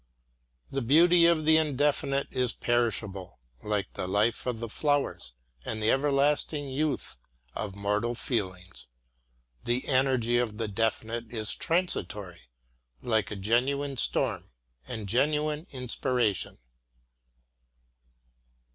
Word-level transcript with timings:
The 0.71 0.81
beauty 0.81 1.27
of 1.27 1.45
the 1.45 1.57
Indefinite 1.57 2.27
is 2.31 2.53
perishable, 2.53 3.37
like 3.61 3.93
the 3.93 4.07
life 4.07 4.47
of 4.47 4.59
the 4.59 4.67
flowers 4.67 5.35
and 5.63 5.79
the 5.79 5.91
everlasting 5.91 6.67
youth 6.69 7.17
of 7.53 7.75
mortal 7.75 8.15
feelings; 8.15 8.87
the 9.63 9.87
energy 9.87 10.39
of 10.39 10.57
the 10.57 10.67
Definite 10.67 11.31
is 11.31 11.53
transitory, 11.53 12.49
like 13.03 13.29
a 13.29 13.35
genuine 13.35 13.95
storm 13.95 14.45
and 14.87 15.07
genuine 15.07 15.67
inspiration. 15.69 16.57